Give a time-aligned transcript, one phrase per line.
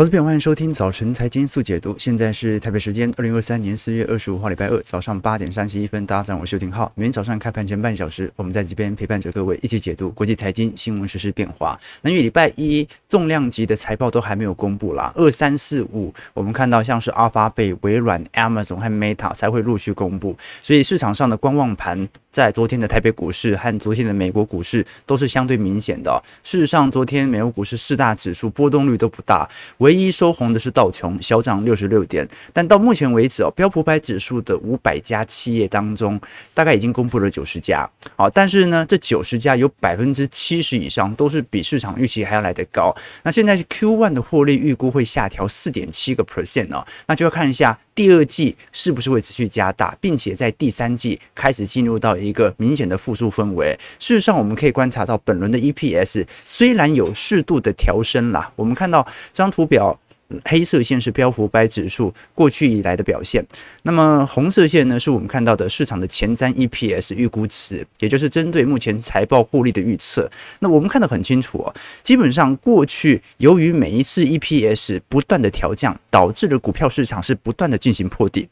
[0.00, 1.92] 投资朋友，欢迎收听早晨财经速解读。
[1.98, 6.06] 现在是台北时间二零二三年四月二十五号，礼拜二早上八点三十一分。
[6.06, 6.92] 大家早上好，我是邱廷浩。
[6.94, 11.76] 每天早上开盘前半小时，我们在这边陪伴着各位一起解读国际财经新闻、时事变化。
[12.02, 26.22] 那因为礼拜一重量级的财报都还没有公布啦，二三四五，我们看到像是阿尔法贝、微软、Amazon 和 Meta 才会陆续公布，所以市场上的观望盘在昨天的台北股市和昨天的美国股市都是相对明显的。
[26.44, 29.48] 事实上，昨天美国股市四大指数波动率都不大。
[29.88, 32.28] 唯一收红的是道琼，小涨六十六点。
[32.52, 36.20] 但到目前为止哦，标普百指数的五百家企业当中，
[36.52, 37.88] 大概已经公布了九十家。
[38.14, 42.94] 好，但是呢，这九十家有百分之七十以上都是比市场预期还要来得高。
[43.22, 53.76] 那现在是 Q one 的获利预估会下调四点七个 percent 哦，那就要看一下第二季是不是会持续加大，并且在第三季开始进入到一个明显的复苏氛围。
[53.98, 59.98] 事实上，我们可以观察到本轮的 EPS 虽然有适度的调升啦，我们看到这张图表。
[60.44, 63.44] 黑色线是标普五百指数过去以来的表现，
[63.82, 70.30] 那么红色线呢，是我们看到的市场的前瞻 EPS 预估值，也就是针对目前财报获利的预测。
[70.60, 78.48] 那我们看得很清楚哦，基本上过去由于每一次 EPS 不断的调降，导致了股票市场是不断的进行破底。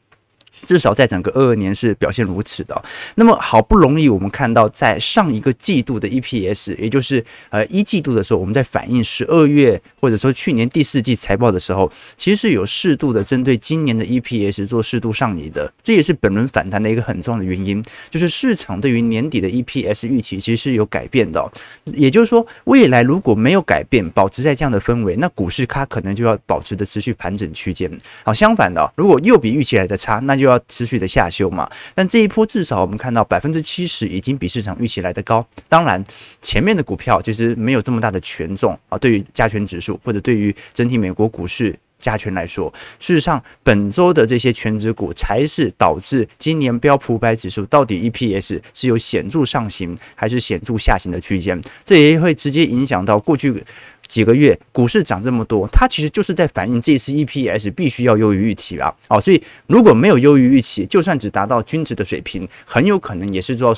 [0.65, 2.83] 至少在整个二二年是表现如此的。
[3.17, 15.73] 那么好不容易我们看到，在上一个季度的 EPS，也就是呃一季度的时候，我们在反映十二月或者说去年第四季财报的时候，其实是有适度的针对今年的 EPS 做适度上移的。
[15.83, 21.45] 这也是本轮反弹的一个很重要的原因，就是市场对于年底的 EPS 预期其实是有改变的。
[21.85, 27.91] 也就是说，未来如果没有改变，保持在这样的氛围，那股市它可能就要保持的持续盘整区间。
[28.25, 35.45] 好，相反的，如果又比预期来的差，那就就要持续的下修嘛，但这一波至少我们看到百分之七十已经比市场预期来得高。
[35.69, 36.03] 当然，
[36.41, 53.65] 前面的股票其实没有这么大的权重啊，对于加权指数或者对于整体美国股市加权来说，事实上本周的这些权值股才是导致今年标普五百指数到底 EPS 是有显著上行还是显著下行的区间，这也会直接影响到过去。
[54.07, 58.93] 几个月股市涨这么多，它其实就是在反映这次 EPS 必须要优于预期啊。
[59.09, 63.75] 哦，所以如果没有优于预期，就算只达到均值的水平，很有可能也是做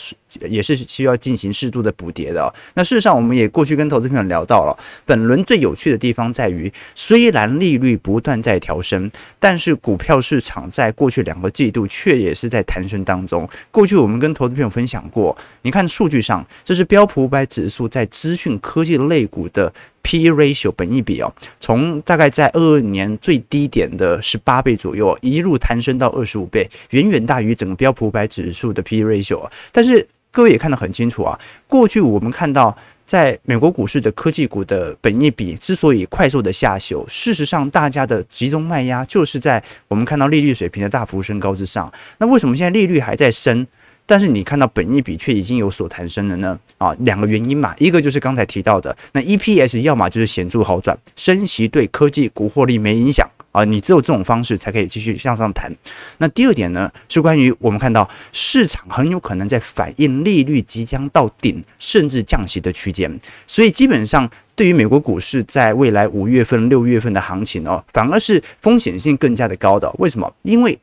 [0.49, 2.53] 也是需要进行适度的补跌的。
[2.75, 13.49] 那事实上，我们也过去跟投资朋友聊到了，本轮最有趣的地方在于，虽然利率不断在调升，但是股票市场在过去两个季度却也是在弹升当中。
[13.71, 19.73] 过去我们跟投资朋友分享过，你看数据上，这是标普五百指数在资讯科技类股的。
[20.09, 21.31] P/E ratio 本益比哦，
[21.61, 29.47] 从大概在二二年最低点的十八倍左右，一路弹升到二十五倍，远远大于整个标普五百指数的 P/E ratio。
[29.71, 32.75] 但是各位也看得很清楚啊，过去我们看到
[33.05, 41.93] 在美国股市的科技股的本益比之所以快速的下修，事实上大家的集中卖压就是在我们看到利率水平的大幅升高之上。
[42.17, 43.67] 那为什么现在利率还在升？
[44.09, 46.59] 但是你看到本益比却已经有所弹升了呢？
[46.79, 55.71] 啊，两个原因嘛，一个就是刚才提到的，那 EPS 要么就是显著好转，升息对科技股获利没影响啊，你只有这种方式才可以继续向上弹。
[56.17, 69.93] 那第二点呢，是关于我们看到市场很有可能在反映利率即将到顶，甚至降息的区间，所以基本上对于美国股市在未来五月份、六月份的行情哦，反而是风险性更加的高的。
[69.99, 70.33] 为什么？
[70.43, 70.79] 因为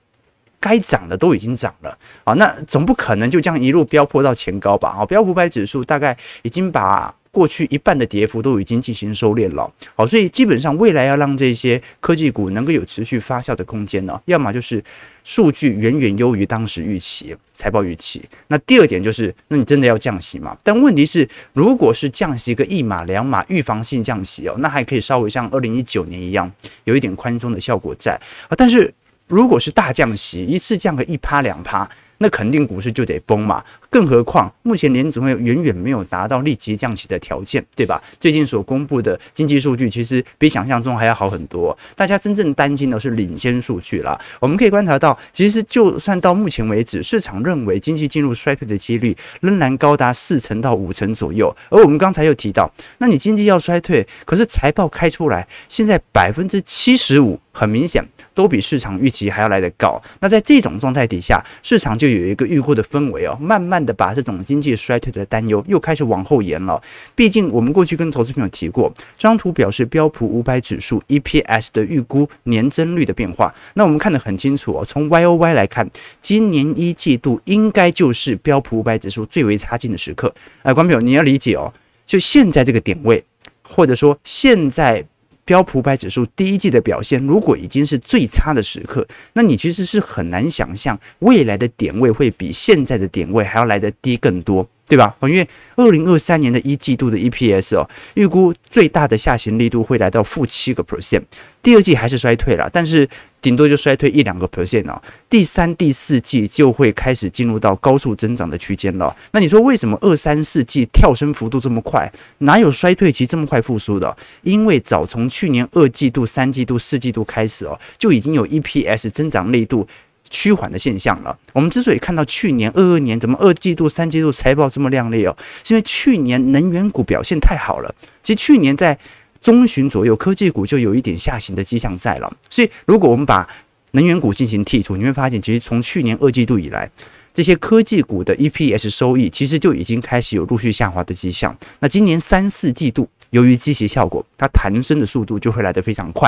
[0.65, 4.89] 该涨的都已经涨了啊，那总不可能就这样一路飙破到前高吧？
[4.89, 9.71] 啊，标普五百指数大概已经把过去一半的跌幅都已经进行收敛了。
[9.93, 14.83] 好，所以基本上未来要让这些科技股能够有持续发酵的空间呢，要么就是
[15.23, 18.23] 数据远远优于当时预期财报预期。
[18.47, 20.57] 那第二点就是，那你真的要降息吗？
[20.63, 26.51] 但问题是，如果是降息个一码两码预防性降息哦，那还可以稍微像二零一九年一样
[26.85, 28.91] 有一点宽松的效果在啊，但是。
[29.27, 33.63] 如果是大降息，一次降个一趴两趴，那肯定股市就得崩嘛。
[33.89, 38.01] 更何况目前联总会远远没有达到立即降息的条件，对吧？
[38.19, 41.75] 最近所公布的经济数据其实比想象中还要好很多。
[41.95, 44.19] 大家真正担心的是领先数据啦。
[44.39, 51.55] 我们可以观察到，其实就算到目前为止，市场认为经济进入衰退的几率仍然高达四成到五成左右。
[51.69, 58.03] 而我们刚才又提到，那你经济要衰退，可是财报开出来，现在百分之七十五，很明显
[58.33, 60.01] 都比市场预期还要来得高。
[60.19, 66.81] 那在这种状态底下，市场就有一个预估的氛围哦，慢慢的把这种经济衰退的担忧又开始往后延了。
[67.15, 73.55] 毕竟我们过去跟投资朋友提过，这张图表示标普五百指数 EPS 的预估年增率的变化。
[73.75, 80.35] 那我们看得很清楚哦，从 YOY 来看，今年一季度应该就是标普五百指数最为差劲的时刻。
[80.63, 81.71] 哎，观众朋友你要理解哦，
[82.05, 83.23] 就现在这个点位，
[83.63, 85.05] 或者说现在。
[85.45, 94.67] 标普五百指数第一季的表现如果已经是最差的时刻，那你其实是很难想象未来的点位会比现在的点位还要来得低更多。
[94.87, 95.15] 对吧？
[95.23, 101.23] 因为二零二三年的一季度的 EPS 哦，预估最大的下行力度会来到负七个 percent，
[101.63, 103.09] 第二季还是衰退了，但是
[103.45, 104.99] 顶多就衰退一两个 percent 哦。
[105.29, 109.15] 第三、第四季就会开始进入到高速增长的区间了。
[109.33, 112.11] 那你说为什么二三四季跳升幅度这么快？
[112.39, 114.17] 哪有衰退期这么快复苏的？
[114.41, 119.87] 因为早从去年二季度、三季度、四季度开始哦，就已经有 EPS 增长力度。
[120.31, 121.37] 趋缓的现象了。
[121.53, 127.93] 我们之所以看到去年二二年怎么二季度、三季度财报这么亮丽哦，是因为去年能源股表现太好了。
[128.23, 128.97] 其实去年在
[129.45, 132.35] 中旬左右，科技股就有一点下行的迹象在了。
[132.49, 133.47] 所以，如果我们把
[133.91, 136.89] 能源股进行剔除，你会发现，其实从去年二季度以来，
[137.31, 141.55] 这些科技股的 EPS 收益其实就已经开始有陆续下滑的迹象。
[141.79, 146.27] 那今年三四季度，由于积极效果，它弹升的速度就会来得非常快。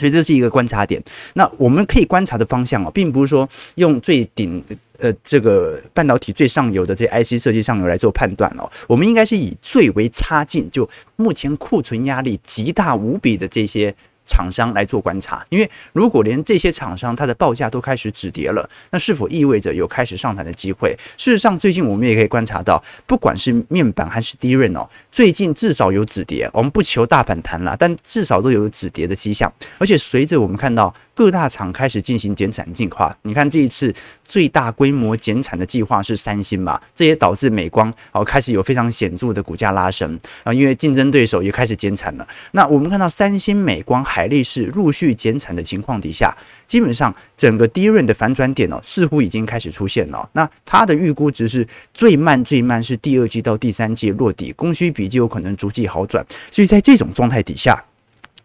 [0.00, 1.00] 所以这是一个观察点。
[1.34, 4.64] 那我们可以观察的方向啊，并不是说用最顶
[4.98, 8.68] 呃这个半导体最上游的这 IC 设计上游来做判断哦。
[8.88, 13.94] 我们应该是以最为差劲，就目前库存压力极大无比的这些。
[14.30, 20.96] 厂商来做观察，因为如果连这些厂商它的报价都开始止跌了，那是否意味着有开始上弹的机会？
[21.16, 26.48] 事实上，最近我们也可以观察到，不管是面板还是低润哦，最近至少有止跌。
[26.52, 29.52] 我们不求大反弹了，但至少都有止跌的迹象。
[29.78, 33.94] 而且随着我们看到各大厂开始进行减产计划，你看这一次
[34.24, 42.26] 最大规模减产的计划是三星嘛，这也导致美光哦开始有非常显著的股价拉升啊，因为竞争对手也开始减产了。
[42.52, 46.34] 那我们看到三星、美光海力士陆续减产的情况底下，
[46.66, 50.26] 基本上整个 DRAM 的反转点哦，似乎已经开始出现了。
[50.32, 56.24] 那它的预估值是最慢最慢是第二季到第三季落底，供需比就有可能逐季好转。
[56.50, 57.84] 所以在这种状态底下，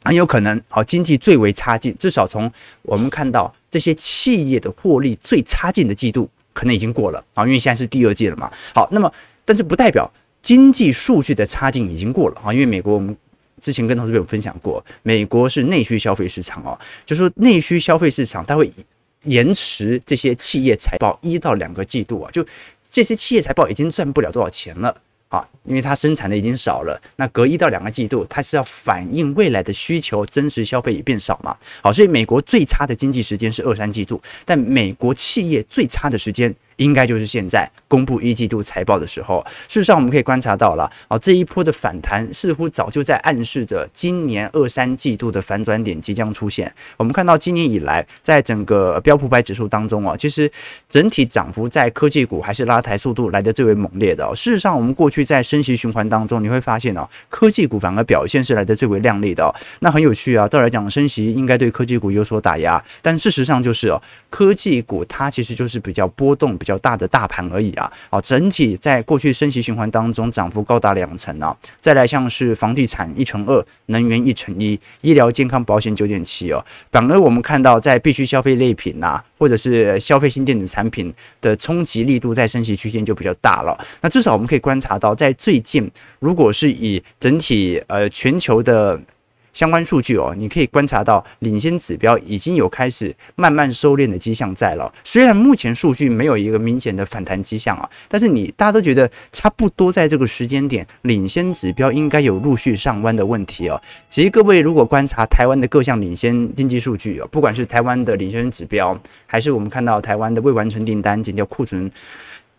[0.06, 2.52] 很有可能好经济最为差劲，至少从
[2.84, 8.50] 我们看到这些企业的获利最差劲的季度，可能已经过了啊，因为现在是第二季了嘛。
[8.74, 9.12] 好，那么
[9.44, 10.10] 但是不代表
[10.42, 13.16] 经济数据的差劲已经过了啊，因为美国我们。
[13.62, 18.70] 之前跟同事们有分享过，美国是内需消费市场哦，就是说内需消费市场它会
[19.24, 22.46] 延迟这些企业财报一到两个季度啊，就
[22.92, 24.96] 这些企业财报已经赚不了多少钱了
[25.36, 36.56] 啊，因为它生产的已经少了，那隔一到两个季度它是要反映未来的需求，真实消费也变少嘛，好，所以美国最差的经济时间是二三季度，但美国企业最差的时间。
[36.78, 39.46] 应该就是现在公布一季度财报的时候。
[39.68, 46.74] 事实上，我们可以观察到了啊，这一波的反弹似乎早就在暗示着今年二三季度的反转点即将出现。
[46.98, 50.52] 我们看到今年以来，在整个标普百指数当中啊，其实
[50.90, 54.30] 整体涨幅在科技股还是拉抬速度来得最为猛烈的。
[54.36, 59.54] 事实上，我们过去在升息循环当中，你会发现哦，科技股反而表现是来得最为亮丽的。
[59.80, 66.58] 那很有趣啊，照来讲，升息应该对科技股有所打压，但事实上就是哦，科技股它其实就是比较波动。
[66.66, 83.78] 较大的大盘而已啊，好，整体在过去升息循环当中涨幅高达两成啊，再来像是房地产一成二，能源一成一，医疗健康保险九点七哦，反而我们看到在必需消费类品呐，或者是消费性电子产品的冲击力度在升息区间就比较大了。
[84.02, 85.90] 那至少我们可以观察到，在最近
[86.20, 89.00] 如果是以整体呃全球的。
[89.56, 94.94] 相关数据哦，你可以观察到领先指标已经有开始慢慢收敛的迹象在了。
[95.02, 103.82] 虽然目前数据没有一个明显的反弹迹象啊，但是你大家都觉得差不多在这个时间点，领先指标应该有陆续上弯的问题哦。
[104.10, 111.90] 其实各位如果观察台湾的各项领先经济数据哦，不管是台湾的领先指标，还是我们看到台湾的未完成订单减掉库存，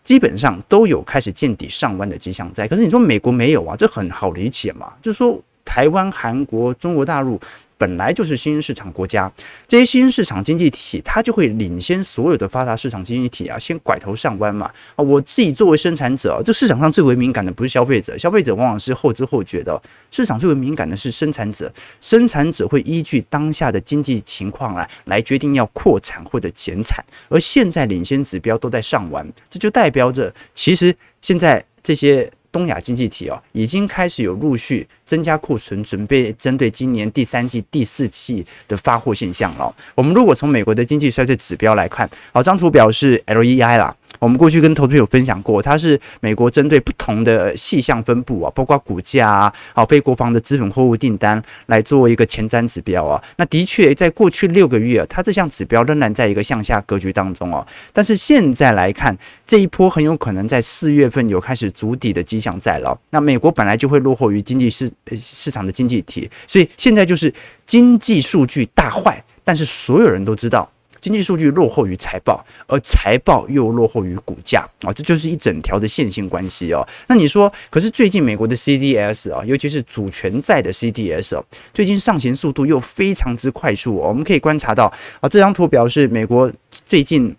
[0.01, 2.67] 基本上都有开始见底上弯的迹象在。
[2.67, 5.39] 可是你说美国没有啊，这很好理解嘛，就是说。
[5.67, 7.37] 台湾、韩国、中国大陆
[7.77, 9.31] 本来就是新兴市场国家，
[9.67, 14.71] 这些新兴市场经济体，它就会领先所有的发达市场经济体啊，先拐头上弯嘛。
[14.95, 19.79] 啊，我自己作为生产者，这市场上最为敏感的不是消费者，消费者往往是后知后觉的。
[20.09, 21.71] 市场最为敏感的是生产者，
[22.01, 27.05] 生产者会依据当下的经济情况来来决定要扩产或者减产。
[27.29, 32.31] 而现在领先指标都在上弯，这就代表着其实现在这些。
[32.51, 39.73] 东亚经济体哦，已经开始有陆续增加库存，准备针对今年第三季、第四季的发货现象了。
[39.95, 53.21] 我们如果从美国的经济衰退指标来看，好，张图表示 LEI 啦我们过去跟投资朋友分享过，它是美国针对不同的细项分布啊，包括股价啊，好非国防的资本货物订单来做一个前瞻指标啊。
[53.37, 57.65] 那的确，在过去六个月啊，它这项指标仍然在一个向下格局当中哦。
[57.93, 62.97] 但是现在来看，这一波很有可能在四月份有开始筑底的迹象在了。
[63.11, 67.33] 那美国本来就会落后于经济市市场的经济体，所以现在就是
[67.65, 70.69] 经济数据大坏，但是所有人都知道。
[70.99, 76.85] 经济数据落后于财报，而财报又落后于股价啊，这就是一整条的线性关系哦。
[77.07, 83.95] 那你说，可是最近美国的 CDS 啊，尤其是主权债的 CDS 哦，最近上行速度又非常之快速。
[83.95, 86.51] 我们可以观察到啊，这张图表示美国
[86.87, 87.35] 最近。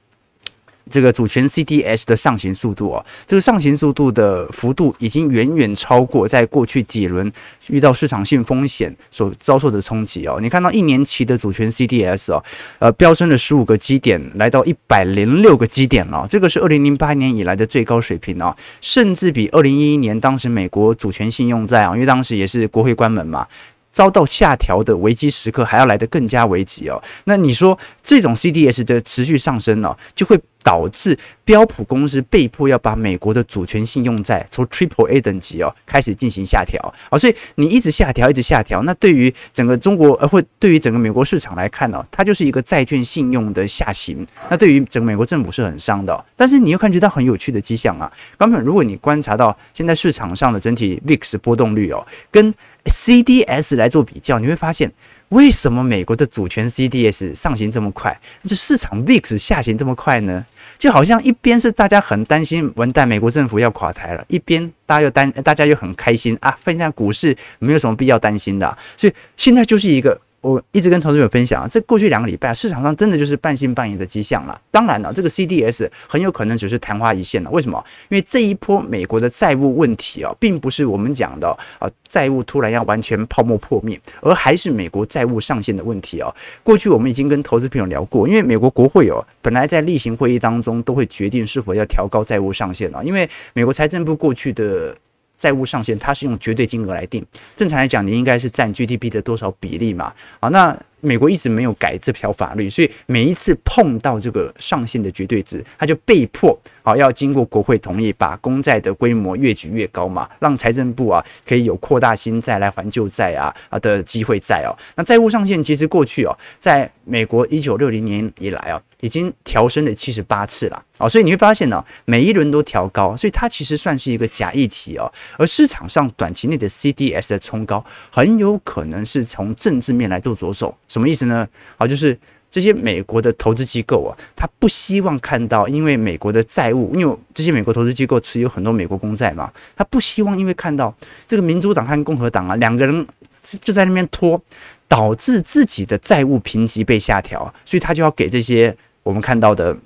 [0.91, 7.31] 这个主权 CDS 的上行速度哦，这个上行速度的幅度已经远远超过在过去几轮
[7.69, 10.39] 遇到市场性风险所遭受的冲击哦。
[10.41, 12.43] 你看到一年期的主权 CDS 哦，
[12.79, 23.47] 呃，飙升了十五个基点，来到一百零六个基点了，这个是二零零八年以来的最高水平哦，甚至比二零一一年当时美国主权信用债啊，因为当时也是国会关门嘛。
[23.91, 27.03] 遭到下调的危机时刻还要来得更加危急哦。
[27.25, 37.17] 那你说这种 CDS 的持续上升呢，就会导致标普公司被迫要把美国的主权信用债从 Triple A 等级哦开始进行下调啊。
[37.17, 44.27] 所以你一直下调，一直下调，那对于整个中国呃，或对于整个美国市场来看呢，它就是一个债券信用的下行。
[44.51, 46.25] 那对于整个美国政府是很伤的。
[46.37, 48.11] 但是你又感觉到很有趣的迹象啊。
[48.37, 52.53] 刚刚如果你观察到现在市场上的整体 VIX 波动率哦，跟
[52.85, 54.93] CDS 来做比较，你会发现
[55.31, 60.47] 为什么美国的主权 CDS 上行这么快，这市场 VIX 下行这么快呢？
[60.79, 70.21] 就好像一边是大家很担心，完蛋，美国政府要垮台了，一边大家又担，大家又很开心啊，发现股市没有什么必要担心的，所以现在就是一个。
[70.49, 74.59] 我一直跟投资友分享，这过去两个礼拜市场上真的就是半信半疑的迹象了。
[74.71, 77.51] 当然了，这个 CDS 很有可能只是昙花一现了。
[77.51, 77.85] 为什么？
[78.09, 86.35] 因为这一波美国的债务问题啊，并不是我们讲的啊债务突然要完全泡沫破灭，而还是美国债务上限的问题啊。
[86.63, 94.97] 过去我们已经跟投资朋友聊过，因为美国国会哦，本来在例行会议当中都会决定是否要调高债务上限啊，因为美国财政部过去的。
[95.39, 97.25] 债务上限，它是用绝对金额来定。
[97.55, 100.13] 正常来讲，你应该是占 GDP 的多少比例嘛？
[100.41, 100.79] 啊，那。
[101.01, 114.75] 美国一直没有改这条法律，所以每一次碰到这个上限的绝对值，他就被迫啊要经过国会同意，把公债的规模越举越高嘛，让财政部啊可以有扩大新债来还旧债啊啊的机会在哦。
[114.97, 125.11] 那债务上限其实过去哦，在美国一九六零年以来啊，已经调升了七十八次了啊，所以你会发现呢，每一轮都调高，所以它其实算是一个假议题哦。
[125.37, 130.77] 而市场上短期内的 CDS 的冲高，很有可能是从政治面来做着手。
[130.89, 131.47] 什么意思呢？
[131.77, 132.19] 好，就是
[132.51, 140.95] 这些美国的投资机构啊，他不希望看到，因为美国的债务，因为这些美国投资机构持有很多美国公债嘛，他不希望因为看到
[141.27, 143.07] 这个民主党和共和党啊两个人
[143.43, 144.41] 就在那边拖，
[144.89, 149.77] 导致自己的债务评级被下调，所以他就要给这些我们看到的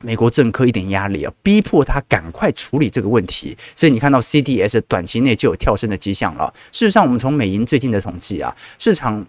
[0.00, 3.56] 美国政客一点压力啊，逼迫他赶快处理这个问题。
[3.76, 6.52] 所以你看到 CDS 短期内就有跳升的迹象了。
[6.72, 9.24] 事实上，我们从美银最近的统计啊，市场。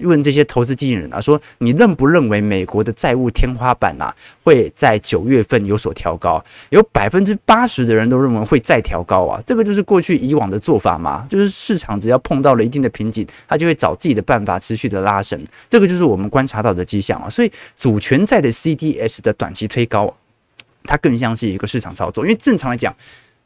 [0.00, 4.14] 问这些投资经纪人啊，说你认不认为美国的债务天花板呐
[4.44, 6.44] 会在九月份有所调高？
[6.68, 9.42] 有百分之八十的人都认为会再调高啊！
[9.46, 15.42] 这个就是过去以往的做法嘛，就是市场只要碰到了一定的瓶颈，它就会找自己的办法持续的拉升。
[15.70, 17.30] 这个就是我们观察到的迹象啊。
[17.30, 20.14] 所以主权债的 CDS 的短期推高，
[20.84, 22.94] 它更像是一个市场操作，因为正常来讲。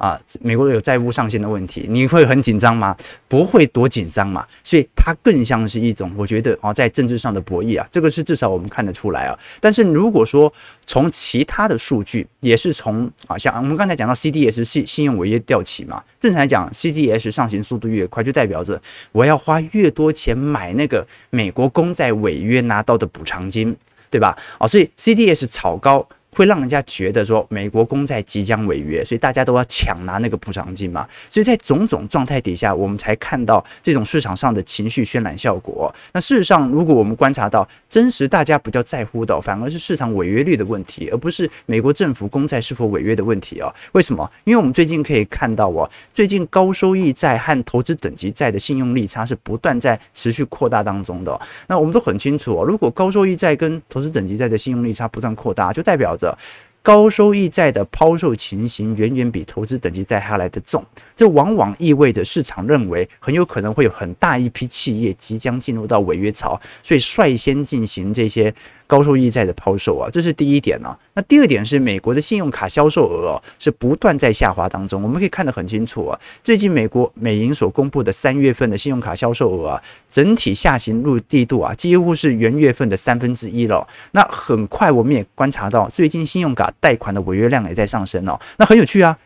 [0.02, 2.96] 啊，美国有债务上限的问题，你会很紧张吗？
[3.28, 9.38] 不会多紧张嘛，所以它更像是一种，我觉得啊，在政治上的博弈啊，这个是至少我们看得出来啊。
[9.60, 10.52] 但是如果说
[10.84, 18.82] 从其他的数据，也是从啊，像我们刚才讲到 CDS 信信用违约掉期嘛，正常来讲，CDS 上行速度越快，就代表着
[19.12, 23.76] 我要花越多钱买那个美国公债违约拿到的补偿金，
[24.10, 24.36] 对吧？
[24.58, 26.08] 啊，所以 CDS 炒高。
[26.34, 31.06] 会让人家觉得说美国公债即将违约，所以大家都要抢拿那个补偿金嘛。
[31.28, 35.94] 所以在种种状态底下，我们才看到这种市场上的情绪渲染效果。
[36.12, 43.72] 那事实上，如果我们观察到真实，大家比较在乎的反而是市场违约率的问题，而不是美国政府公债是否违约的问题啊？
[43.92, 44.28] 为什么？
[44.44, 51.38] 因为我们最近可以看到哦，最近高收益债和投资等级债的信用利差是不断在持续扩大当中的。
[51.68, 56.38] 那我们都很清楚哦，如果高收益债跟投资等级债的信用利差不断扩大，就代表的
[56.84, 68.52] 高收益债的抛售情形远远比投资等级债还来得重，这往往意味着市场认为很有可能会有很大一批企业即将进入到违约潮，所以率先进行这些
[68.92, 70.94] 高收益债的抛售啊，这是第一点啊。
[71.14, 76.20] 那第二点是美国的信用卡销售额哦，是不断在下滑当中，我们可以看得很清楚啊。
[76.42, 83.88] 最近美国美银所公布的三月份的信用卡销售额啊，整体下行入地度啊，几乎是元月份的三分之一了。
[84.10, 88.38] 那很快我们也观察到，最近信用卡贷款的违约量也在上升哦。
[88.58, 89.16] 那很有趣啊，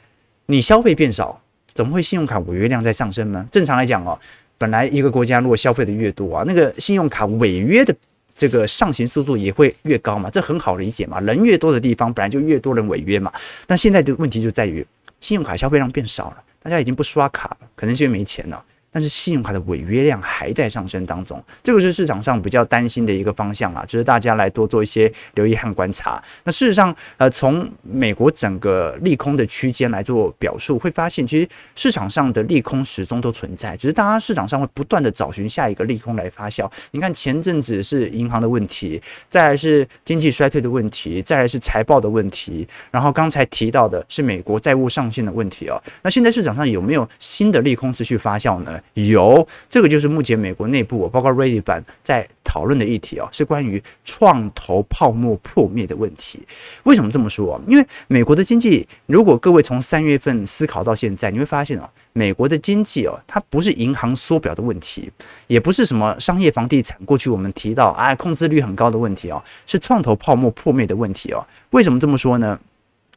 [0.47, 1.41] 你消费变少，
[1.75, 3.45] 怎么会信用卡违约量在上升呢？
[3.51, 4.17] 正常来讲哦，
[4.59, 7.93] 本来一个国家如果消费的越多啊，那个信用卡违约的
[8.37, 11.19] 这个上行速度也会越高嘛，这很好理解嘛。
[11.21, 13.33] 人越多的地方，本来就越多人违约嘛。
[13.67, 14.87] 但现在的问题就在于，
[15.21, 18.63] 信用卡消费量变少了，大家已经不刷卡了，可能是因为没钱了。
[18.97, 26.19] 但是信用卡的违约量还在上升当中，这个是市场上比较担心的一个方向啊，值得大家来多做一些留意和观察。
[26.45, 36.67] 那事实上，呃，从美国整个利空的区间来做表述，会发现其实市场上的利空始终都存在，只是大家市场上会不断的找寻下一个利空来发酵。
[36.93, 38.99] 你看前阵子是银行的问题，
[39.29, 45.79] 再来是经济衰退的问题，再来是财报的问题，然后刚才提到的是美国债务上限的问题哦。
[46.01, 48.81] 那现在市场上有没有新的利空持续发酵呢？
[48.95, 56.41] 有，这个就是目前美国内部，包括 Reddit 版在讨论的议题哦，是关于创投泡沫破灭的问题。
[56.85, 57.61] 为什么这么说？
[57.67, 65.11] 因为美国的经济，如果各位从三月份思考到现在，你会发现哦，美国的经济哦，它不是银行缩表的问题，
[65.47, 71.47] 也不是什么商业房地产过去我们提到啊控制率很高的问题哦，是创投泡沫破灭的问题哦。
[71.71, 72.59] 为什么这么说呢？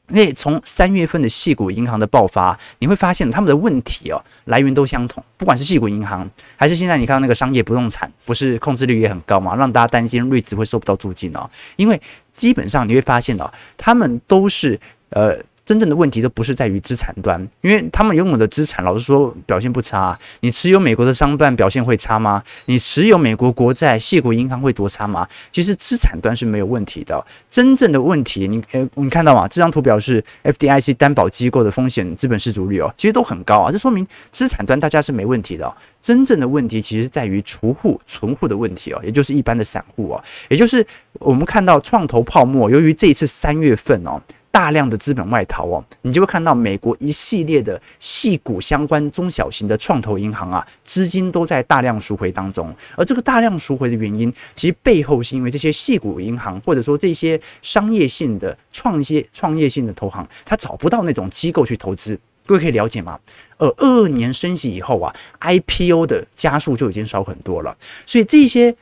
[0.10, 5.24] 因为从三月份的细股银行的爆发，你会发现他们的问题哦，来源都相同。
[5.38, 11.50] 不管是细股银行，还是现在你看到那个商业不动产，不是控制率也很高嘛， 让大家担心瑞兹会收不到租金哦。
[11.76, 12.02] 因为
[12.34, 15.38] 基本上你会发现哦，他们都是呃。
[15.70, 20.18] 真正的问题都不是在于资产端，因为他们拥有的资产，老实说表现不差。
[20.40, 22.44] 你持有美国的商办表现会差吗？
[22.66, 25.28] 你持有美国国债、矽谷银行会多差吗？
[25.52, 27.24] 其实资产端是没有问题的。
[27.48, 29.48] 真正的问题，你呃，你看到吗？
[29.48, 33.72] 这张图表示 FDIC 担保机构的风险资本失足率哦，其实都很高啊。
[33.72, 35.72] 这说明资产端大家是没问题的。
[36.02, 40.84] 真正的问题其实在于储户、存户的问题哦，也就是一般的散户哦，也就是
[41.20, 44.20] 我们看到创投泡沫，由于这一次三月份哦。
[44.52, 52.74] 大量的资本外逃哦，你就会看到美国一系列的矽谷相关中小型的创投银行啊，资金都在大量赎回当中。
[52.96, 62.20] 而这个大量赎回的原因，其实背后是因为这些矽谷银行或者说这些商业性的创业创业性的投行，他找不到那种机构去投资。
[62.46, 63.20] 各位可以了解吗？
[63.58, 68.76] 呃，二二年升息以后啊，IPO 的加速就已经少很多了，所以这些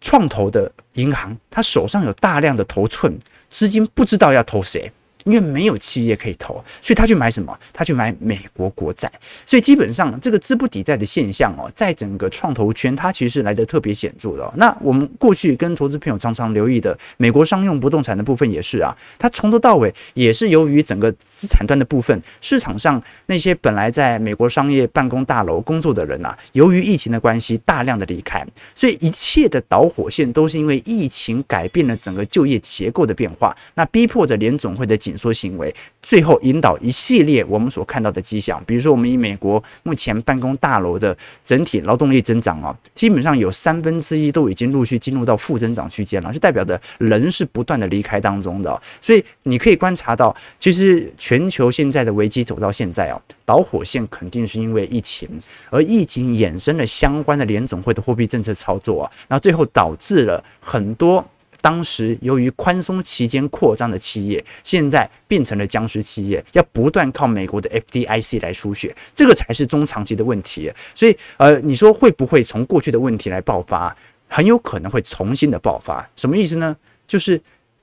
[0.00, 3.18] 创投的银行，他手上有大量的头寸。
[3.50, 4.92] 资金不知道要投谁。
[5.24, 7.56] 因为没有企业可以投，所以他去买什么？
[7.72, 9.10] 他去买美国国债。
[9.44, 14.52] 所以基本上这个资不抵债的现象哦，在整个创投圈，它其实是来得特别显著的。
[14.56, 48.78] 那我们过去跟投资朋友常常留意的美国商用不动产的部分也是啊，它从头到尾也是由于整个资产端的部分，市场上那些本来在美国商业办公大楼工作的人啊，由于疫情的关系，大量的离开，所以一切的导火线都是因为疫情改变了整个就业结构的变化，那逼迫着联总会的紧缩行为，最后引导一系列我们所看到的迹象，比如说，我们以美国目前办公大楼的整体劳动力增长啊，基本上有三分之一都已经陆续进入到负增长区间了，就代表着人是不断的离开当中的。
[49.00, 55.26] 所以你可以观察到，其实全球现在的危机走到现在啊，导火线肯定是因为疫情，
[55.70, 61.26] 而疫情衍生了相关的联总会的货币政策操作啊，那最后导致了很多。
[61.60, 70.72] 当时由于宽松期间扩张的企业，现在变成了僵尸企业，要不断靠美国的 FDIC 来输血，这个才是中长期的问题。
[70.94, 73.96] 所以，呃，你说会不会从过去的问题来爆发？
[74.28, 76.08] 很有可能会重新的爆发。
[76.14, 76.76] 什么意思呢？
[77.06, 77.40] 就是。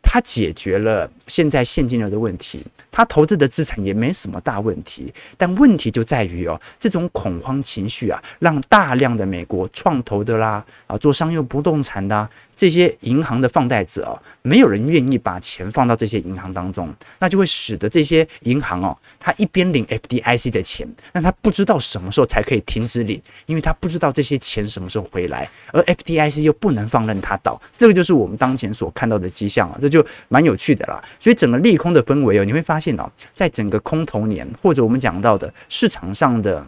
[0.08, 29.95] 他解决了现在现金流的问题，他投资的资产也没什么大问题，但问题就在于哦，这种恐慌情绪啊，让大量的美国创投的啦啊，做商用不动产的这些银行的放贷者哦，没有人愿意把钱放到这些银行当中，那就会使得这些银行哦，他一边领 FDIC 的钱，但他不知道什么时候才可以停止领，因为他不知道这些钱什么时候回来，而 FDIC 又不能放任他倒，这个就是我们当前所看到的迹象啊，这就。
[29.96, 36.66] 就蛮有趣的啦，所以整个利空的氛围哦，你会发现哦，在整个空头年或者我们讲到的市场上的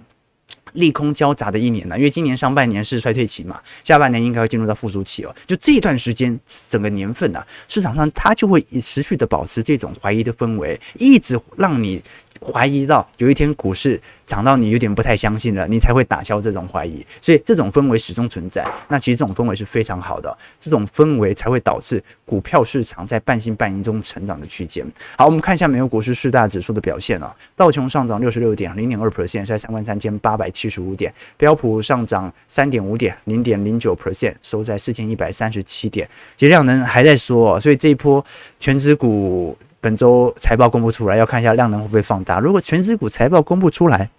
[0.74, 5.36] 利空交杂的一年呢，因为今年上半年是衰退期嘛，下半年应该会进入到复苏期哦。
[5.46, 12.02] 就这段时间，整个年份呢，市场上它就会持续的保持这种怀疑的氛围，一直让你。
[12.42, 18.66] 怀疑到有一天股市涨到你有点不太相信了，你才会打消这种怀疑，所以这种氛围始终存在。
[18.90, 24.86] 那其实这种氛围是非常好的，这种氛围才会导致股票市场在半信半疑中成长的区间。
[25.18, 36.08] 好，我们看一下美国股市四大指数的表现啊，道琼上涨六十六点零点二 percent，在三万三千八百七十五点；标普上涨三点五点零点零九 percent，收在四千一百三十七点。
[36.36, 38.24] 其实量能还在缩，所以这一波
[38.60, 39.58] 权值股。
[39.80, 42.40] 本周财报公布出来，要看一下量能会不会放大。
[42.40, 44.10] 如果权值股财报公布出来，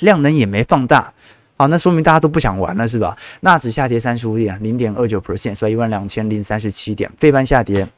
[0.00, 1.12] 量能也没放大，
[1.56, 3.16] 好，那说明大家都不想玩了，是吧？
[3.40, 7.88] 纳指下跌三十五点，零点二九 percent，在一万两千零三十七点；费半下跌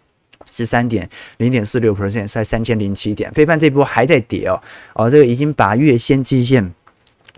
[0.51, 3.33] 十三点，零点四六 percent，在三千零七点。
[3.33, 4.63] 费半这波还在跌哦，
[4.95, 6.73] 哦，这个已经把月线季线。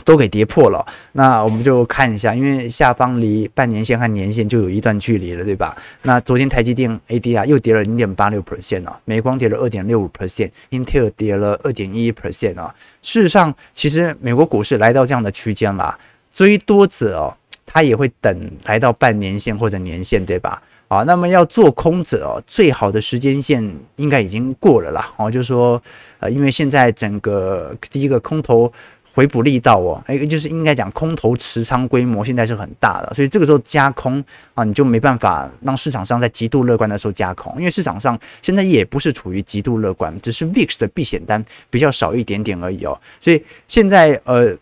[0.04, 5.76] 都给跌破了，那我们就看一下，因为下方离半年线和年线就有一段距离了，对吧？
[6.02, 12.74] 那昨天台积电 ADR 又跌了零点八六 percent 啊，美光跌了二点六五 percent，Intel 跌了二点一 percent 啊。
[13.02, 15.98] 事实上，其实美国股市来到这样的区间啦，
[16.30, 20.62] 追多者哦，他也会等来到半年线或者年线，对吧？
[20.88, 23.62] 啊，那么要做空者哦，最好的时间线
[23.96, 25.12] 应该已经过了啦。
[25.16, 25.80] 哦，就是说，
[26.18, 28.72] 呃，因为现在整个第一个空头。
[29.14, 34.22] 回补力道哦，哎，就是应该讲空头持仓规模现在是很大的，所以这个时候加空
[34.54, 44.56] 啊，你就没办法让市场上在极度乐观的时候加空，因为市场上现在也不是处于极度乐观，只是 VIX 的避险单比较少一点点而已哦，所以现在呃，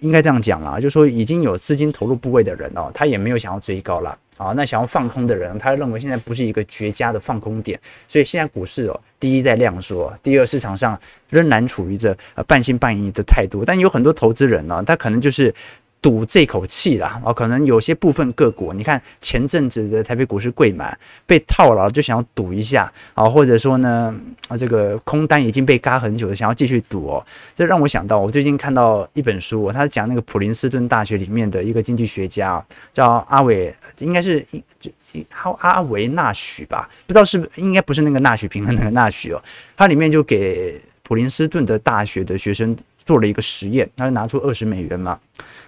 [0.00, 4.18] 应该这样讲啦，就是说已经有资金投入部位的人哦，他也没有想要追高了。
[4.38, 10.98] 啊，那想要放空的人，他认为现在不是一个绝佳的放空点，所以现在股市哦，第一在量缩，第二市场上
[11.28, 15.54] 仍然处于着半信半疑的态度，但有很多投资人呢，他可能就是。
[16.00, 24.14] 赌这口气啦，哦，可能有些部分个股，你看前阵子的台北股市贵满被套牢，就想要赌一下啊，或者说呢，
[24.46, 27.26] 啊，这个空单已经被嘎很久了，想要继续赌哦。
[27.54, 34.40] 这让我想到，我最近看到一本书，他讲那个普林斯顿大学里面的一个经济学家，叫阿伟，应该是
[34.80, 34.90] 就
[35.30, 39.42] 阿阿维纳许吧，不知道是不应该不是那个纳许平衡那个纳许哦，
[39.76, 42.76] 他里面就给普林斯顿的大学的学生。
[43.08, 45.18] 做了一个实验，他就拿出二十美元嘛，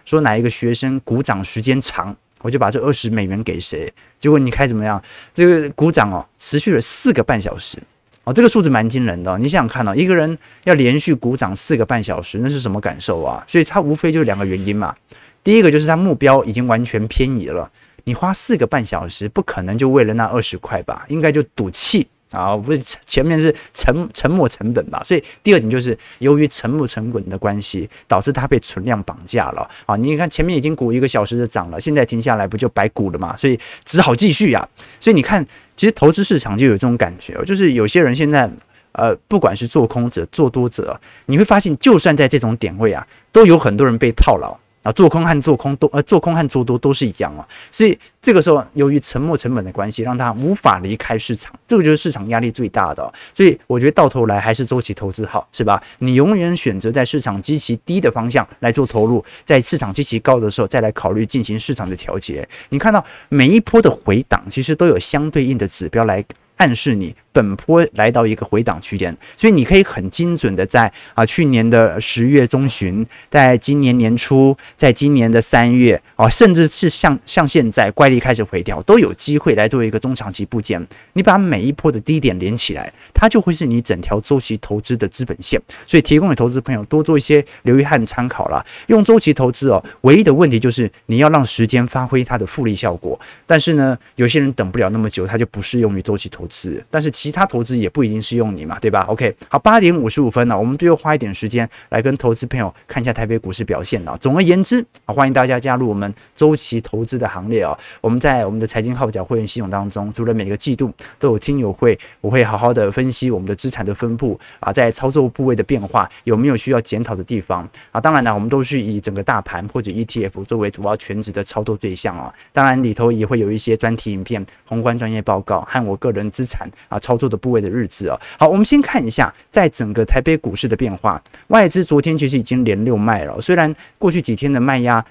[0.04, 3.90] 说哪一个学生鼓掌时间长，我就把这二十美元给谁。
[4.18, 5.02] 结果你猜怎么样？
[5.32, 7.78] 这个鼓掌哦，持续了四个半小时
[8.24, 9.38] 哦，这个数字蛮惊人的。
[9.38, 13.42] 你想想看哦，一个人要连续鼓掌四个半小时，那是什么感受啊？
[13.46, 14.94] 所以他无非就是两个原因嘛。
[15.42, 17.70] 第一个就是他目标已经完全偏移了，
[18.04, 21.06] 你花四个半小时，不可能就为了那二十块吧？
[21.08, 22.06] 应该就赌气。
[22.30, 25.02] 啊，不是前面是沉沉没成本吧？
[25.04, 29.96] 所以第二点就是由于沉没成本的关系，导致它被存量绑架了啊！
[29.96, 33.36] 你看前面已经鼓一个小时的涨了，现在停下来不就白鼓了嘛？
[33.36, 34.68] 所以只好继续呀。
[35.00, 35.44] 所以你看，
[35.76, 38.48] 其实投资市场就有这种感觉，就是有些人现在
[38.92, 44.56] 呃，不管是做空者、做多者，你会发现，就算在这种点位啊，都有很多人被套牢。
[44.82, 53.12] 啊，做空和做空都呃，做空和做多都是一样啊，所以这个时候由于沉没成本的关系，让他无法离开市场，这个就是市场压力最大的。
[53.34, 55.82] 所以我觉得到头来还是周期投资好，是吧？
[55.98, 62.48] 你永远选择在市场极其低的方向来做投入，在市场极其高的时候再来考虑进行市场的调节。
[62.70, 66.24] 你看到每一波的回档，其实都有相对应的指标来
[66.60, 67.14] 暗示你。
[67.32, 80.84] 本波来到一个回档区间，所以你可以很精准的在啊去年的十月中旬，在今年年初，在今年的三月啊，甚至是像像现在怪力开始回调，都有机会来做一个中长期部件。
[81.12, 85.62] 你把每一波的低点连起来，它就会是你整条周期投资的资本线。
[85.86, 88.66] 所以提供给投资朋友多做一些留意和参考啦。
[88.88, 93.16] 用周期投资哦，唯一的问题就是你要让时间发挥它的复利效果。
[93.46, 96.49] 但是呢，有些人等不了那么久，他就不适用于周期投资。
[96.90, 104.16] 但是其他投资也不一定适用你嘛，对吧？OK，好，八点五十五分了，我们最后花一点时间来跟投资朋友看一下台北股市表现了。
[104.18, 107.76] 总而言之，啊，欢迎大家加入我们周期投资的行列哦。
[108.00, 118.00] 我们在我们的财经号角会员系统当中，除了每个季度都有听友会，我会好好的分析我们的资产的分布啊，在操作部位的变化有没有需要检讨的地方啊。
[118.00, 122.32] 当然呢，我们都是以整个大盘或者 ETF 作为主要全职的操作对象啊。
[122.52, 135.04] 当然里头也会有一些专题影片、宏观专业报告和我个人资产啊操作的部位的日子啊，好，我们先看一下，在整个台北股市的变化，外资昨天其实已经连六卖了，虽然过去几天的卖压，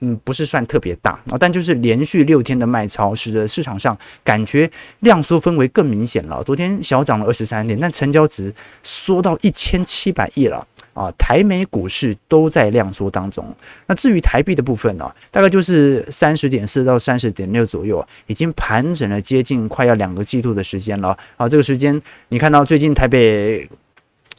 [0.00, 6.42] 嗯，不是算特别大啊，但就是连续六天的卖超，使得市场上感觉量缩氛围更明显了。
[6.42, 10.66] 昨天小涨了二十三点，但成交值缩到一千七百亿了。
[11.00, 13.42] 啊，台美股市都在量缩当中。
[13.86, 21.16] 那至于台币的部分呢，大概就是三十点四到三十点六左右，已经盘整了接近快要两个季度的时间了。
[21.38, 23.66] 啊，这个时间你看到最近台北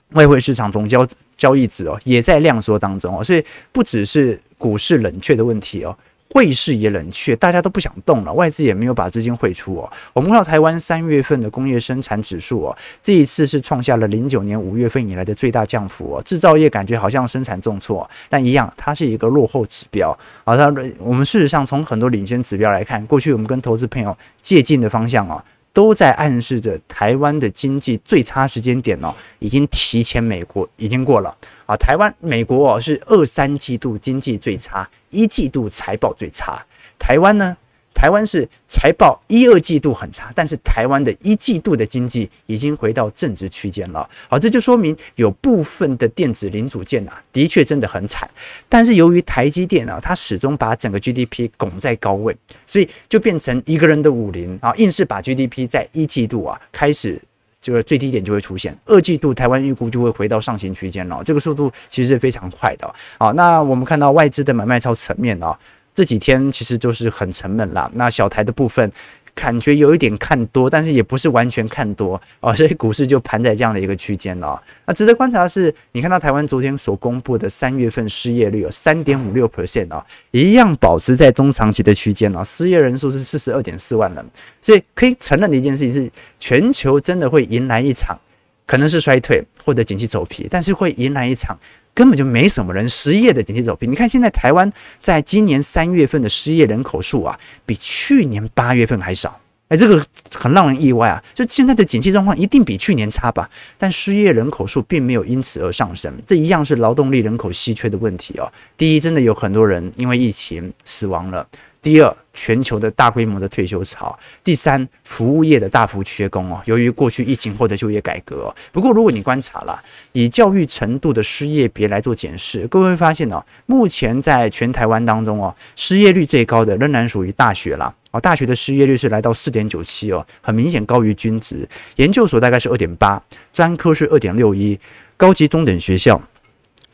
[0.10, 5.98] 外汇市场总交交易值哦，也在量缩当中哦，所以不只是股市冷却的问题哦。
[6.34, 9.92] 汇市也冷却，大家都不想动了，外资也没有把资金汇出哦。
[10.14, 16.22] 我们看到台湾三月份的工业生产指数哦，这一次是创下了零九年五月份以来的最大降幅哦。
[16.24, 20.56] 制造业感觉好像生产重挫，但一样，它是一个落后指标啊。
[20.56, 25.44] 它我们事实上从很多领先指标来看，过去我们跟投资朋友借鉴的方向啊。
[25.74, 31.76] 都在暗示着台湾的经济最差时间点哦，已经提前美国已经过了啊。
[31.76, 36.66] 台湾美国哦是二三季度经济最差，一季度财报最差。
[37.00, 37.56] 台湾呢？
[37.94, 44.10] 台湾是财报一二季度很差，但是台湾的一季度的经济已经回到正值区间了。
[44.28, 48.28] 好，这就说明有部分的电子零组件啊，的确真的很惨。
[48.68, 57.22] 但是由于台积电啊，它始终把整个 GDP 拱在高位，所以就变成一个人的武林啊，硬是把 GDP 在一季度啊开始
[57.60, 61.22] 这个最低点就会出现，二季度台湾预估就会回到上行区间了。
[61.24, 62.92] 这个速度其实是非常快的。
[63.20, 65.56] 好，那我们看到外资的买卖超层面啊。
[65.94, 67.92] 这几天其实都是很沉闷了。
[67.96, 68.92] 那小台的部分
[69.34, 74.62] 感觉有一点看多，但是也不是完全看多哦， 所以股市就盘在这样的一个区间了。
[74.86, 84.26] 那值得观察的是，你看到台湾昨天所公布的三月份失业率有三点五六 percent 啊，一样保持在中长期的区间啊，失业人数是四十二点四万人，
[84.62, 88.20] 所以可以承认的一件事情是，全球真的会迎来一场
[88.66, 91.58] 可能是衰退或者景气走皮，但是会迎来一场。
[91.94, 93.92] 根本就没什么人失业的景气走平。
[93.92, 99.40] 你看现在台湾在今年三月份的失业人口数啊，比去年八月份还少。
[99.68, 100.04] 哎，这个
[100.36, 101.24] 很让人意外啊！
[101.34, 103.50] 就现在的经济状况一定比去年差吧？
[103.78, 108.52] 但失业人口数并没有因此而上升，这一样是劳动力人口稀缺的问题哦。
[108.76, 111.48] 第一，真的有很多人因为疫情死亡了。
[111.82, 116.62] 第二，全球的大规模的退休潮；第三，服务业的大幅缺工哦。
[116.66, 118.56] 由于过去疫情后的就业改革哦。
[118.72, 119.82] 不过，如果你观察了
[120.14, 127.94] 以教育程度的失业别来做检视，各位会发现哦，目前在全台湾当中哦，失业率最高的仍然属于大学啦。
[128.12, 131.68] 哦，大学的失业率是来到四点九七哦，很明显高于均值。
[131.96, 133.22] 研究所大概是二点八，
[133.54, 134.80] 专科是二点六一，
[135.18, 136.22] 高级中等学校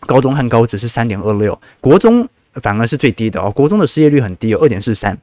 [0.01, 2.27] 高中和高职是三点二六，国中。
[2.63, 5.15] 反而是最低的哦，国中的失业率很低，有二点四三，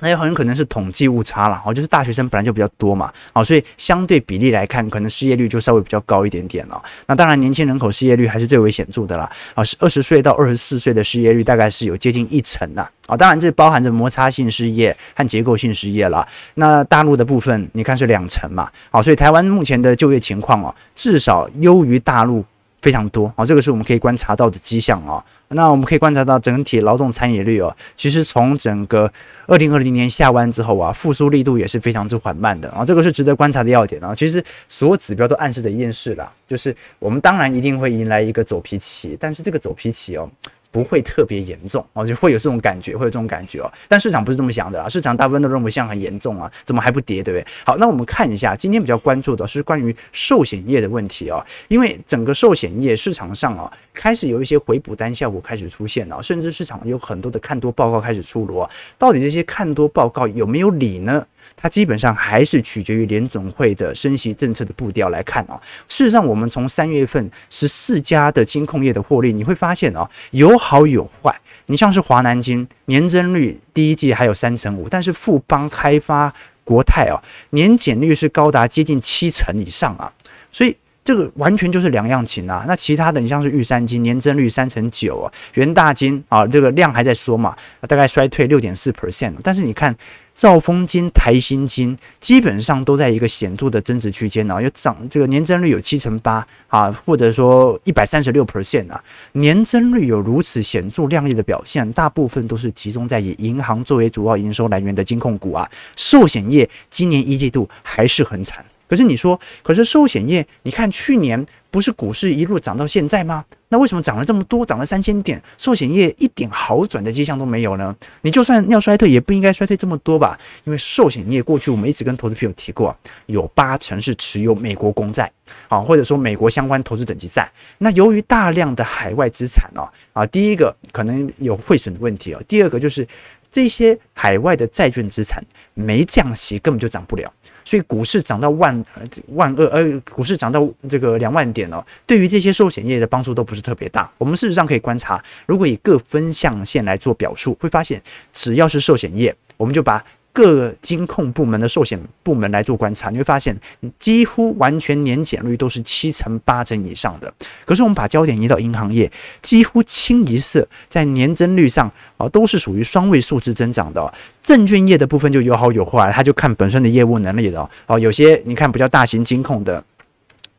[0.00, 6.82] 那也很可能是统计误差了哦，就是大学生本来就比较多嘛，哦，所以相对比例来看，可能失业率就稍微比较高一点点了。
[7.06, 16.26] 那当然，年轻人口失业率还是最为显著的啦，啊，是二十岁到二十四岁的失业率大概是有接近一成呐，啊，当然这包含着摩擦性失业和结构性失业了。
[16.54, 22.44] 那大陆的部分你看是两成嘛，好，所以台湾目前的就业情况哦，至少优于大陆。
[22.82, 25.22] 非常多啊，这个是我们可以观察到的迹象啊。
[25.48, 29.12] 那我们可以观察到整体劳动参与率哦，其实从整个
[29.46, 32.84] 二零二零年下弯之后啊，复苏力度也是非常之缓慢的啊。
[32.84, 34.14] 这个是值得观察的要点啊。
[34.14, 40.30] 其实所有指标都暗示着一件事啦，就是我们当然一定会迎来一个走皮期，但是这个走皮期哦。
[40.70, 43.70] 不会特别严重哦，就会有这种感觉，会有这种感觉哦。
[43.88, 47.46] 但市场不是这么想的啊，市场大部分都认为像很严重啊，怎么还不跌，对不对？
[47.64, 58.70] 好，那我们看一下今天比较关注的是关于寿险业的问题哦，因为整个寿险业市场上啊，开始有一些回补单效果开始出现了，甚至市场有很多的看多报告开始出炉啊。
[58.96, 61.26] 到底这些看多报告有没有理呢？
[61.56, 65.60] 它基本上还是取决于联总会的升息政策的步调来看啊。
[65.88, 71.40] 事实上，我们从三月份十四家的金控业的获利，你会发现啊，有好有坏。
[71.66, 80.12] 你像是华南金年增率第一季还有三成五，但是富邦开发、国泰啊，年减率是高达接近七成以上啊，
[80.52, 80.76] 所以。
[81.10, 82.64] 这个完全就是两样情啊！
[82.68, 87.56] 那其他的，你像是玉山金年增率三成九啊，元大金啊，这个量还在缩嘛，
[87.88, 89.34] 大概衰退六点四 percent。
[89.42, 89.92] 但是你看
[90.32, 105.68] 兆丰金、台新金，基本上都在一个显著的增值区间啊，有涨这个年增率有七成八啊，或者说一百三十六 percent 啊，年增率有如此显著亮丽的表现，大部分都是集中在以银行作为主要营收来源的金控股啊。
[105.96, 108.64] 寿险业今年一季度还是很惨。
[108.90, 113.44] 可是你说，可是寿险业，你看去年不是股市一路涨到现在吗？
[113.68, 117.94] 那为什么涨了这么多，涨了三千点，寿险业一点好转的迹象都没有呢？
[118.22, 120.36] 你就算要衰退，也不应该衰退这么多吧？
[120.64, 125.30] 因为寿险业过去我们一直跟投资朋友提过，有八成是持有美国公债，
[125.68, 127.48] 啊，或者说美国相关投资等级债。
[127.78, 133.06] 那由于大量的海外资产哦，啊，第一个可能有汇损的问题哦，第二个就是
[133.48, 135.40] 这些海外的债券资产
[135.74, 137.32] 没降息根本就涨不了。
[137.64, 138.84] 所以股市涨到万
[139.28, 144.10] 万二，呃，股市涨到这个两万点哦，对于这些寿险业的帮助都不是特别大。
[144.18, 150.04] 我们事实上可以观察，如果以各分项线来做表述，会发现只要是寿险业，我们就把。
[150.32, 153.56] 各金控部门的寿险部门来做观察，你会发现
[153.98, 157.32] 几乎完全年减率都是七成八成以上的。
[157.64, 159.10] 可是我们把焦点移到银行业，
[159.42, 164.12] 几乎清一色在年增率上啊都是属于双位数字增长的。
[164.40, 167.98] 证券业的部分就有好有坏，它就看本身的业务能力了哦。
[167.98, 169.84] 有些你看比较大型金控的。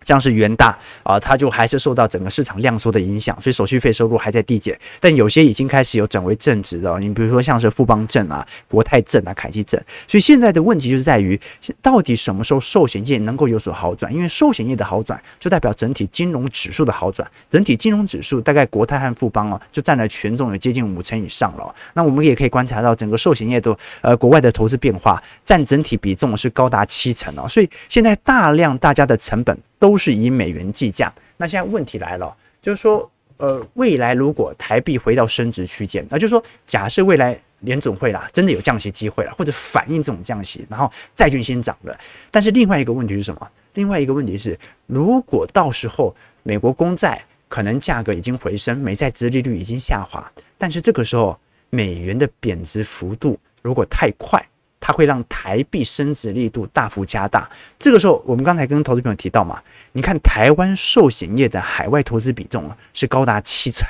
[0.06, 4.78] 像是元大啊，它就还是受到整个市场量缩的影响，所以手续费收入还在递减。
[5.00, 9.80] 但有些已经开始有转为正值的，你比如说像是富邦证啊、国泰证啊、凯基证。
[10.08, 11.40] 所以现在的问题就是在于，
[11.82, 14.14] 到底什么时候寿险业能够有所好转？
[14.14, 17.30] 因为寿险业的好转，就代表整体金融指数的好转。
[17.50, 21.76] 整体金融指数大概国泰和富邦啊，就占了权重有接近五成以上了。
[21.94, 27.48] 那我们也可以观察到，整个寿险业的呃国外的投资变化，占整体比重是高达七成哦。
[27.48, 29.58] 所以现在大量大家的成本。
[29.82, 31.12] 都是以美元计价。
[31.38, 42.00] 那现在问题来了，就是说，呃，未来如果台币回到升值区间，那就是说，假设未来联准会啦，真的有降息机会了，或者反映这种降息，然后债券先涨了。
[42.30, 43.50] 但是另外一个问题是什么？
[43.74, 51.36] 另外一个问题是，如果到时候美国公债可能价格已经回升，美债殖利率已经下滑，但是这个时候
[51.72, 54.40] 美元的贬值幅度如果太快。
[54.82, 57.50] 它会让台币升值力度大幅加大。
[57.80, 59.62] 这个时候，我们刚才跟投资朋友提到嘛，
[59.94, 63.88] 你看台湾寿险业的海外投资比重啊是高达七成，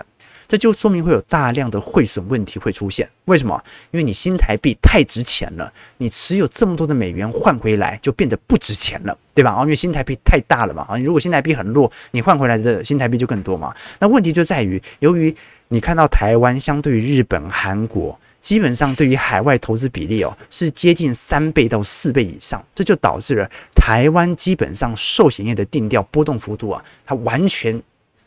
[0.48, 3.10] 这就说明会有大量的汇损问题会出现。
[3.26, 3.64] 为什么？
[3.92, 9.52] 因为你新台币太值钱了，你持有这么多的美元换回来就变得不值钱了，对吧？
[9.52, 10.86] 啊，因为新台币太大了嘛。
[10.90, 13.74] 啊，你如果新台币很弱，你换回来的新台币就更多嘛。
[14.00, 15.34] 那问题就在于，由于
[15.70, 18.20] 你看到台湾相对于日本、韩国。
[18.42, 27.80] 基本上对于海外投资比例哦，是接近三倍到四倍以上，这就导致了台湾基本上寿险业的定调波动幅度啊，它完全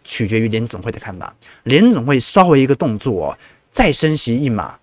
[0.04, 1.34] 取决于联总会的看法。
[1.64, 3.38] 联总会稍微一个动作哦，
[3.70, 4.76] 再升息一码，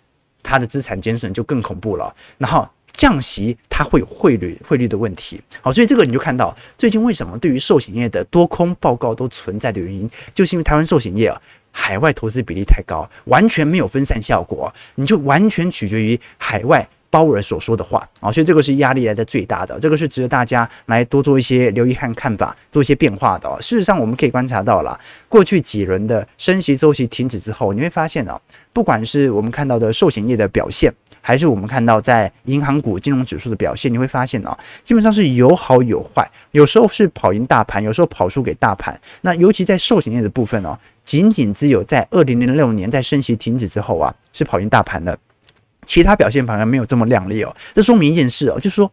[0.44, 2.14] 它的资产减损就更恐怖了。
[2.38, 5.42] 然后降息，它会有汇率汇率的问题。
[5.62, 11.42] 好，所以这个你就看到最近为什么对于寿险业的多空报告都存在的原因，就是因为台湾寿险业啊。
[11.72, 23.50] 海外投资比例太高，完全没有分散效果，你就完全取决于海外鲍尔所说的话啊，所以这个是压力来的最大的，这个是值得大家来多做一些留意和看法，做一些变化的。
[23.62, 28.40] 事实上，我们可以观察到了，过去几轮的升息周期停止之后，你会发现啊，
[28.72, 30.94] 不管是我们看到的寿险业的表现。
[31.22, 39.00] 还是我们看到在银行股金融指数的表现，你会发现啊，基本上是有好有坏，有时候是跑赢大盘，有时候跑输给大盘。
[39.22, 45.18] 那尤其在寿险业的部分哦，仅仅只有在二零零六年在升息停止之后啊，是跑赢大盘的，
[45.86, 47.56] 其他表现反而没有这么亮丽哦。
[47.74, 48.92] 这说明一件事哦，就是说，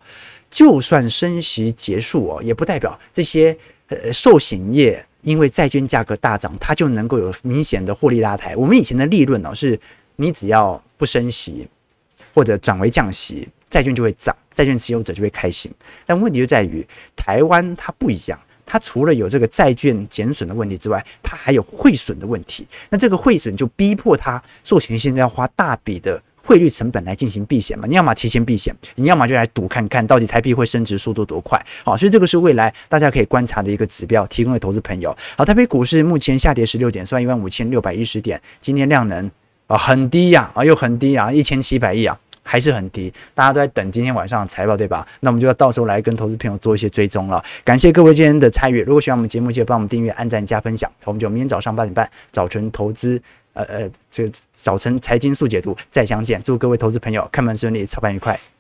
[0.51, 3.57] 就算升息结束哦，也不代表这些
[3.89, 8.55] 呃寿险业因为债券价格大涨，它就能够有明显的获利拉抬。
[8.55, 9.81] 我们以前的利润呢，是
[10.17, 11.67] 你只要不升息。
[12.39, 15.69] 或者转为降息，债券就会涨，债券持有者就会开心。
[16.07, 22.65] 但问题就在于台湾它不一样，它除了有这个债券减损的问题之外，它还有汇损的问题。
[22.91, 27.89] 那这个汇损就逼迫它寿险现在要花大笔的汇率成本来进行避险嘛？
[27.89, 31.61] 你要么提前避险，你要么就来赌看看到底台币会升值速度多快。
[31.85, 35.13] 好，所以这个是未来大家可以观察的一个指标，提供给投资朋友。
[35.37, 39.29] 好，台北股市目前下跌十六点，算一万五千六百一十点，今天量能
[39.67, 42.19] 啊很低呀，啊又很低啊，一千七百亿啊。
[42.51, 45.07] 还是很低，大家都在等今天晚上的财报，对吧？
[45.21, 47.45] 那我们就要到时候来跟投资朋友做一些追踪了。
[47.63, 50.91] 感谢各位今天的参与，如果喜欢我们节目，记得帮我们订阅、按赞、加分享。
[51.05, 53.21] 我们就明天早上八点半，早晨投资，
[53.53, 56.43] 呃呃，这个早晨财经速解读再相见。
[56.43, 58.58] 祝各位投资朋友开门顺利，操盘愉快。